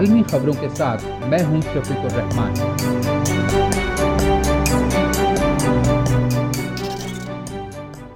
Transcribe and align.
عالمی 0.00 0.22
خبروں 0.22 0.52
کے 0.60 0.68
ساتھ 0.68 1.04
میں 1.28 1.38
ہوں 1.44 1.60
شفیق 1.60 1.98
الرحمان 1.98 2.54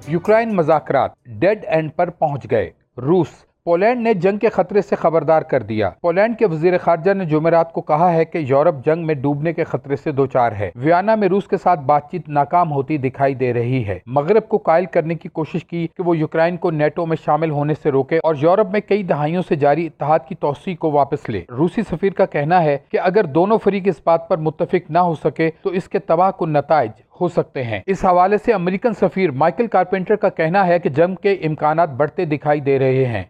یوکرائن 0.07 0.55
مذاکرات 0.57 1.11
ڈیڈ 1.25 1.65
اینڈ 1.69 1.91
پر 1.97 2.11
پہنچ 2.11 2.51
گئے۔ 2.51 2.71
روس 2.97 3.29
پولینڈ 3.65 4.01
نے 4.01 4.15
جنگ 4.15 4.39
کے 4.39 4.49
خطرے 4.49 4.83
سے 4.83 4.97
خبردار 4.97 5.43
کر 5.43 5.63
دیا۔ 5.63 5.91
پولینڈ 6.01 6.39
کے 6.39 6.47
وزیر 6.47 6.79
خارجہ 6.79 7.13
نے 7.15 7.25
جمعرات 7.25 7.73
کو 7.73 7.81
کہا 7.81 8.13
ہے 8.13 8.25
کہ 8.25 8.39
یورپ 8.39 8.85
جنگ 8.87 9.07
میں 9.07 9.15
ڈوبنے 9.15 9.53
کے 9.53 9.65
خطرے 9.65 9.97
سے 9.97 10.13
دوچار 10.13 10.53
ہے۔ 10.53 10.71
ویانا 10.75 11.15
میں 11.15 11.29
روس 11.29 11.49
کے 11.49 11.57
ساتھ 11.57 11.81
بات 11.81 12.11
چیت 12.11 12.29
ناکام 12.29 12.73
ہوتی 12.73 12.99
دکھائی 12.99 13.35
دے 13.35 13.53
رہی 13.55 13.87
ہے۔ 13.87 13.99
مغرب 14.07 14.49
کو 14.49 14.59
قائل 14.59 14.87
کرنے 14.87 15.15
کی 15.15 15.29
کوشش 15.29 15.65
کی 15.65 15.87
کہ 15.97 16.03
وہ 16.03 16.17
یوکرائن 16.17 16.57
کو 16.57 16.71
نیٹو 16.71 17.07
میں 17.07 17.17
شامل 17.25 17.51
ہونے 17.51 17.75
سے 17.83 17.91
روکے 17.91 18.19
اور 18.19 18.35
یورپ 18.41 18.71
میں 18.73 18.81
کئی 18.81 19.03
دہائیوں 19.03 19.43
سے 19.49 19.57
جاری 19.57 19.87
اتحاد 19.87 20.19
کی 20.29 20.35
توسیع 20.35 20.75
کو 20.75 20.91
واپس 20.91 21.29
لے۔ 21.29 21.43
روسی 21.59 21.83
سفیر 21.83 22.13
کا 22.13 22.27
کہنا 22.27 22.63
ہے 22.63 22.79
کہ 22.91 23.01
اگر 23.01 23.25
دونوں 23.25 23.59
فریق 23.59 23.83
اس 23.87 24.01
بات 24.05 24.29
پر 24.29 24.37
متفق 24.37 24.91
نہ 24.91 24.99
ہو 24.99 25.15
سکے 25.15 25.51
تو 25.63 25.71
اس 25.71 25.89
کے 25.89 25.99
تباہ 25.99 26.31
کن 26.31 26.53
نتائج 26.53 26.91
ہو 27.21 27.29
سکتے 27.29 27.63
ہیں۔ 27.63 27.81
اس 27.87 28.05
حوالے 28.05 28.39
سے 28.39 28.53
امریکن 28.53 28.93
سفیر 28.93 29.31
مائیکل 29.31 29.67
کارپینٹر 29.67 30.17
کا 30.17 30.29
کہنا 30.29 30.67
ہے 30.67 30.79
کہ 30.79 30.89
جنگ 30.89 31.15
کے 31.15 31.33
امکانات 31.33 31.91
بڑھتے 31.91 32.25
دکھائی 32.25 32.61
دے 32.61 32.79
رہے 32.79 33.05
ہیں۔ 33.05 33.23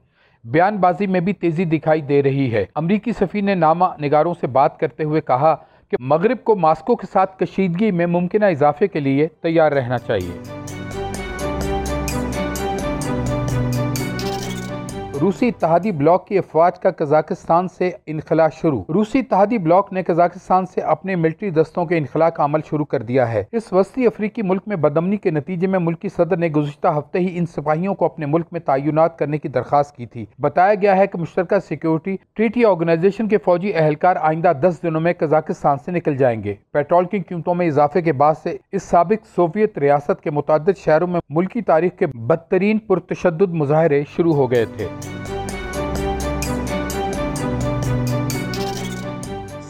بیان 0.44 0.76
بازی 0.76 1.06
میں 1.06 1.20
بھی 1.20 1.32
تیزی 1.32 1.64
دکھائی 1.64 2.00
دے 2.00 2.22
رہی 2.22 2.52
ہے۔ 2.52 2.64
امریکی 2.74 3.12
سفیر 3.12 3.42
نے 3.42 3.54
نامہ 3.54 3.84
نگاروں 4.02 4.34
سے 4.40 4.46
بات 4.46 4.78
کرتے 4.78 5.04
ہوئے 5.04 5.20
کہا 5.20 5.54
کہ 5.88 5.96
مغرب 6.00 6.44
کو 6.44 6.56
ماسکو 6.56 6.96
کے 6.96 7.06
ساتھ 7.12 7.38
کشیدگی 7.38 7.90
میں 7.90 8.06
ممکنہ 8.06 8.44
اضافے 8.44 8.88
کے 8.88 9.00
لیے 9.00 9.28
تیار 9.42 9.72
رہنا 9.72 9.98
چاہیے۔ 9.98 10.53
روسی 15.20 15.48
اتحادی 15.48 15.92
بلاک 15.92 16.26
کی 16.26 16.38
افواج 16.38 16.78
کا 16.78 16.90
قزاقستان 16.90 17.68
سے 17.68 17.90
انخلاء 18.06 18.46
شروع۔ 18.52 18.82
روسی 18.94 19.18
اتحادی 19.18 19.58
بلاک 19.58 19.92
نے 19.92 20.02
قزاقستان 20.02 20.66
سے 20.66 20.80
اپنے 20.80 21.16
ملٹری 21.16 21.50
دستوں 21.50 21.84
کے 21.86 21.98
انخلاء 21.98 22.28
کا 22.28 22.44
عمل 22.44 22.60
شروع 22.70 22.84
کر 22.84 23.02
دیا 23.02 23.32
ہے۔ 23.32 23.44
اس 23.52 23.72
وسطی 23.72 24.06
افریقی 24.06 24.42
ملک 24.42 24.62
میں 24.66 24.76
بدمنی 24.76 25.16
کے 25.16 25.30
نتیجے 25.30 25.66
میں 25.66 25.78
ملکی 25.78 26.08
صدر 26.08 26.36
نے 26.36 26.48
گزشتہ 26.48 26.88
ہفتے 26.98 27.18
ہی 27.18 27.38
ان 27.38 27.46
سپاہیوں 27.46 27.94
کو 27.94 28.04
اپنے 28.04 28.26
ملک 28.26 28.46
میں 28.52 28.60
تعینات 28.60 29.18
کرنے 29.18 29.38
کی 29.38 29.48
درخواست 29.48 29.96
کی 29.96 30.06
تھی۔ 30.06 30.24
بتایا 30.38 30.74
گیا 30.74 30.96
ہے 30.96 31.06
کہ 31.06 31.18
مشترکہ 31.18 31.58
سیکیورٹی 31.58 32.16
ٹریٹی 32.34 32.64
آرگنائزیشن 32.64 33.28
کے 33.28 33.38
فوجی 33.38 33.72
اہلکار 33.74 34.16
آئندہ 34.20 34.52
دس 34.62 34.82
دنوں 34.82 35.00
میں 35.00 35.12
قزاقستان 35.18 35.78
سے 35.84 35.92
نکل 35.92 36.16
جائیں 36.16 36.42
گے۔ 36.44 36.54
پیٹرول 36.72 37.04
کی 37.04 37.18
قیمتوں 37.18 37.54
میں 37.54 37.66
اضافے 37.66 38.02
کے 38.02 38.12
بعد 38.12 38.34
سے 38.42 38.56
اس 38.72 38.82
سابق 38.82 39.26
سوویت 39.36 39.78
ریاست 39.78 40.20
کے 40.20 40.30
متعدد 40.30 40.78
شہروں 40.78 41.08
میں 41.08 41.20
ملکی 41.28 41.62
تاریخ 41.62 41.98
کے 41.98 42.06
بدترین 42.06 42.78
پرتشدد 42.78 43.54
مظاہرے 43.54 44.02
شروع 44.16 44.34
ہو 44.34 44.50
گئے 44.50 44.64
تھے۔ 44.76 44.88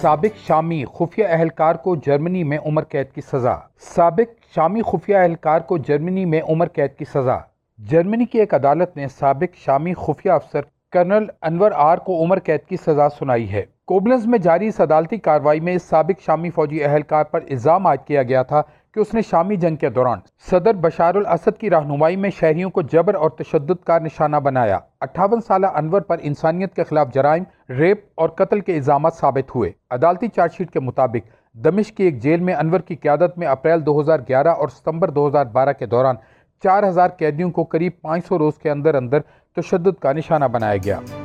سابق 0.05 0.37
شامی 0.47 0.85
خفیہ 0.95 1.25
اہلکار 1.29 1.75
کو 1.75 1.97
جرمنی 1.97 2.45
میں 2.45 2.59
عمر 2.67 2.85
قید 2.85 3.15
کی 3.15 3.21
سزا۔ 3.21 3.55
سابق 3.81 4.55
شامی 4.55 4.83
خفیہ 4.83 5.17
اہلکار 5.17 5.61
کو 5.61 5.79
جرمنی 5.79 6.25
میں 6.25 6.41
عمر 6.49 6.69
قید 6.69 6.97
کی 6.99 7.05
سزا۔ 7.05 7.39
جرمنی 7.79 8.25
کی 8.25 8.39
ایک 8.39 8.55
عدالت 8.55 8.97
نے 8.97 9.07
سابق 9.09 9.57
شامی 9.57 9.95
خفیہ 9.95 10.31
افسر 10.31 10.61
کرنل 10.93 11.25
انور 11.43 11.71
آر 11.75 11.99
کو 11.99 12.23
عمر 12.23 12.39
قید 12.39 12.61
کی 12.69 12.77
سزا 12.77 13.09
سنائی 13.09 13.53
ہے۔ 13.53 13.63
کوبلنز 13.87 14.27
میں 14.27 14.39
جاری 14.39 14.69
اس 14.69 14.81
عدالتی 14.81 15.17
کاروائی 15.17 15.61
میں 15.61 15.75
اس 15.75 15.83
سابق 15.83 16.21
شامی 16.21 16.51
فوجی 16.51 16.85
اہلکار 16.85 17.25
پر 17.25 17.41
الزام 17.51 17.87
عائد 17.87 18.07
کیا 18.07 18.23
گیا 18.23 18.43
تھا۔ 18.43 18.63
کہ 18.95 19.01
اس 19.01 19.15
نے 19.15 19.21
شامی 19.23 19.57
جنگ 19.57 19.77
کے 19.77 19.89
دوران 19.91 20.19
صدر 20.51 20.75
بشار 20.75 21.15
الاسد 21.15 21.59
کی 21.59 21.71
رہنمائی 21.71 22.17
میں 22.17 22.31
شہریوں 22.31 22.71
کو 22.71 22.83
جبر 22.83 23.15
اور 23.15 23.31
تشدد 23.31 23.85
کا 23.85 23.99
نشانہ 23.99 24.37
بنایا۔ 24.37 24.79
اٹھاون 25.01 25.41
سالہ 25.41 25.67
انور 25.75 26.01
پر 26.01 26.17
انسانیت 26.23 26.75
کے 26.75 26.85
خلاف 26.85 27.09
جرائم، 27.15 27.45
ریپ 27.69 28.05
اور 28.15 28.29
قتل 28.29 28.61
کے 28.61 28.75
الزامات 28.75 29.15
ثابت 29.15 29.55
ہوئے۔ 29.55 29.71
عدالتی 29.91 30.29
چارج 30.29 30.53
شیٹ 30.53 30.71
کے 30.71 30.81
مطابق 30.81 31.29
دمش 31.53 31.93
کی 31.93 32.05
ایک 32.05 32.23
جیل 32.23 32.41
میں 32.41 32.55
انور 32.55 32.81
کی 32.81 32.97
قیادت 32.97 33.39
میں 33.39 33.47
اپریل 33.47 33.87
دو 33.87 34.01
ہزار 34.01 34.21
گیارہ 34.29 34.49
اور 34.49 34.69
ستمبر 34.69 35.11
دو 35.11 35.29
ہزار 35.29 35.47
بارہ 35.47 35.73
کے 35.73 35.87
دوران 35.87 36.17
چار 36.65 36.89
ہزار 36.89 37.09
قیدیوں 37.09 37.51
کو 37.51 37.65
قریب 37.65 37.93
پانچ 38.03 38.27
سو 38.27 38.39
روز 38.39 38.59
کے 38.59 38.71
اندر 38.71 38.95
اندر 38.95 39.21
تشدد 39.57 40.01
کا 40.01 40.13
نشانہ 40.13 40.45
بنایا 40.45 40.77
گیا۔ 40.85 41.24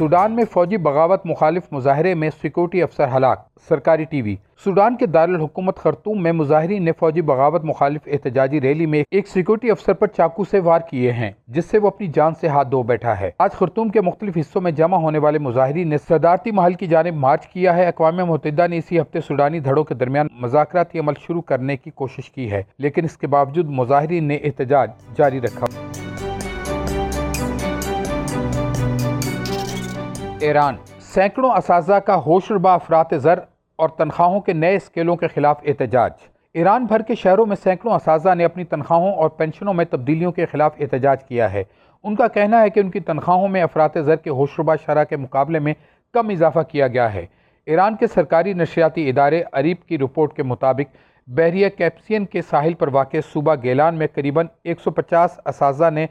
سوڈان 0.00 0.32
میں 0.32 0.44
فوجی 0.44 0.76
بغاوت 0.76 1.26
مخالف 1.26 1.62
مظاہرے 1.72 2.14
میں 2.14 2.28
سیکورٹی 2.42 2.82
افسر 2.82 3.08
ہلاک۔ 3.16 3.40
سرکاری 3.68 4.04
ٹی 4.04 4.22
وی۔ 4.22 4.34
سوڈان 4.64 4.96
کے 4.96 5.06
دارالحکومت 5.06 5.76
خرطوم 5.76 6.22
میں 6.22 6.32
مظاہرین 6.32 6.84
نے 6.84 6.92
فوجی 6.98 7.22
بغاوت 7.22 7.64
مخالف 7.64 8.00
احتجاجی 8.06 8.60
ریلی 8.60 8.86
میں 8.86 9.02
ایک 9.10 9.28
سیکورٹی 9.28 9.70
افسر 9.70 9.92
پر 9.92 10.06
چاقو 10.06 10.44
سے 10.44 10.60
وار 10.60 10.80
کیے 10.80 11.12
ہیں، 11.12 11.30
جس 11.48 11.64
سے 11.64 11.78
وہ 11.78 11.86
اپنی 11.86 12.06
جان 12.06 12.34
سے 12.40 12.48
ہاتھ 12.48 12.70
دھو 12.70 12.82
بیٹھا 12.82 13.20
ہے۔ 13.20 13.30
آج 13.38 13.52
خرطوم 13.52 13.88
کے 13.88 14.00
مختلف 14.00 14.36
حصوں 14.36 14.60
میں 14.60 14.72
جمع 14.72 14.96
ہونے 14.96 15.18
والے 15.18 15.38
مظاہرین 15.38 15.88
نے 15.88 15.98
صدارتی 15.98 16.50
محل 16.50 16.74
کی 16.74 16.86
جانب 16.86 17.14
مارچ 17.16 17.46
کیا 17.46 17.76
ہے۔ 17.76 17.86
اقوام 17.86 18.16
متحدہ 18.16 18.66
نے 18.66 18.78
اسی 18.78 19.00
ہفتے 19.00 19.20
سوڈانی 19.20 19.60
دھڑوں 19.60 19.84
کے 19.84 19.94
درمیان 19.94 20.26
مذاکراتی 20.40 20.98
عمل 20.98 21.14
شروع 21.26 21.42
کرنے 21.42 21.76
کی 21.76 21.90
کوشش 21.90 22.30
کی 22.30 22.50
ہے، 22.50 22.62
لیکن 22.78 23.04
اس 23.04 23.16
کے 23.16 23.26
باوجود 23.26 23.70
مظاہرین 23.70 24.24
نے 24.24 24.36
احتجاج 24.36 24.90
جاری 25.16 25.40
رکھا۔ 25.40 25.79
ایران۔ 30.40 30.76
سینکڑوں 31.00 31.50
اساتذہ 31.50 31.94
کا 31.94 32.16
ہوشربا 32.16 32.74
افراد 32.74 33.04
زر 33.16 33.38
اور 33.76 33.88
تنخواہوں 33.88 34.40
کے 34.40 34.52
نئے 34.52 34.76
اسکیلوں 34.76 35.16
کے 35.16 35.28
خلاف 35.28 35.58
احتجاج۔ 35.66 36.10
ایران 36.54 36.84
بھر 36.84 37.02
کے 37.02 37.14
شہروں 37.14 37.46
میں 37.46 37.56
سینکڑوں 37.56 37.94
اساتذہ 37.94 38.34
نے 38.34 38.44
اپنی 38.44 38.64
تنخواہوں 38.64 39.12
اور 39.14 39.30
پینشنوں 39.30 39.74
میں 39.74 39.84
تبدیلیوں 39.84 40.32
کے 40.32 40.46
خلاف 40.46 40.72
احتجاج 40.80 41.24
کیا 41.24 41.52
ہے۔ 41.52 41.64
ان 42.04 42.16
کا 42.16 42.28
کہنا 42.28 42.62
ہے 42.62 42.70
کہ 42.70 42.80
ان 42.80 42.90
کی 42.90 43.00
تنخواہوں 43.00 43.48
میں 43.48 43.62
افراد 43.62 43.88
زر 44.04 44.16
کے 44.16 44.30
ہوشربا 44.30 44.76
شرح 44.86 45.04
کے 45.04 45.16
مقابلے 45.16 45.58
میں 45.58 45.74
کم 46.12 46.28
اضافہ 46.28 46.60
کیا 46.68 46.88
گیا 46.88 47.14
ہے۔ 47.14 47.26
ایران 47.66 47.96
کے 47.96 48.06
سرکاری 48.06 48.52
نشریاتی 48.52 49.10
ادارے 49.10 49.42
عریب 49.52 49.76
کی 49.88 49.98
رپورٹ 49.98 50.32
کے 50.32 50.42
مطابق 50.42 50.96
بحریہ 51.26 51.68
کیپسین 51.68 52.26
کے 52.26 52.42
ساحل 52.42 52.74
پر 52.74 52.88
واقع 52.92 53.16
صوبہ 53.32 53.54
گیلان 53.62 53.94
میں 53.94 54.06
قریباً 54.14 54.46
ایک 54.64 54.80
سو 54.80 54.90
پچاس 54.90 55.40
اساتذہ 55.46 55.90
نے 55.90 56.06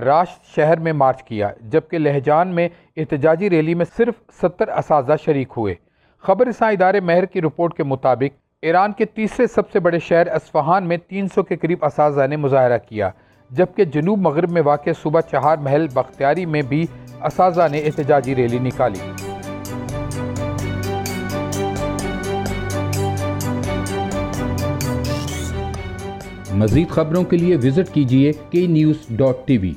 راشت 0.00 0.56
شہر 0.56 0.78
میں 0.78 0.92
مارچ 0.92 1.22
کیا، 1.22 1.50
جبکہ 1.60 1.98
لہجان 1.98 2.48
میں 2.48 2.68
احتجاجی 2.96 3.50
ریلی 3.50 3.74
میں 3.74 3.86
صرف 3.96 4.14
ستر 4.42 4.68
اساتذہ 4.68 5.12
شریک 5.24 5.48
ہوئے۔ 5.56 5.74
خبر 6.22 6.46
رساں 6.46 6.72
ادارے 6.72 7.00
مہر 7.00 7.24
کی 7.24 7.40
رپورٹ 7.40 7.74
کے 7.74 7.82
مطابق، 7.82 8.36
ایران 8.62 8.92
کے 8.92 9.04
تیسرے 9.04 9.46
سب 9.46 9.70
سے 9.70 9.80
بڑے 9.80 9.98
شہر 9.98 10.26
اسفہان 10.26 10.88
میں 10.88 10.96
تین 11.08 11.28
سو 11.34 11.42
کے 11.42 11.56
قریب 11.56 11.84
اساتذہ 11.84 12.26
نے 12.26 12.36
مظاہرہ 12.36 12.78
کیا، 12.78 13.10
جبکہ 13.50 13.84
جنوب 13.84 14.18
مغرب 14.18 14.50
میں 14.50 14.62
واقع 14.62 14.90
صوبہ 15.02 15.20
چہار 15.20 15.56
محل 15.56 15.86
بختیاری 15.94 16.46
میں 16.46 16.62
بھی 16.62 16.86
اساتذہ 17.22 17.68
نے 17.70 17.78
احتجاجی 17.78 18.34
ریلی 18.34 18.58
نکالی۔ 18.58 19.12
مزید 26.54 26.88
خبروں 26.88 27.24
کے 27.24 27.36
لیے 27.36 27.56
وزٹ 27.56 27.94
کیجیے 27.94 28.32
کے 28.50 28.66
نیوز 28.66 28.96
ڈاٹ 29.10 29.46
ٹی 29.46 29.58
وی۔ 29.58 29.74